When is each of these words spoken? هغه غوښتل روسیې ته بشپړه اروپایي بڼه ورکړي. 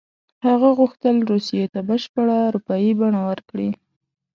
هغه 0.45 0.69
غوښتل 0.79 1.15
روسیې 1.31 1.65
ته 1.73 1.79
بشپړه 1.89 2.35
اروپایي 2.49 2.91
بڼه 2.99 3.21
ورکړي. 3.29 3.69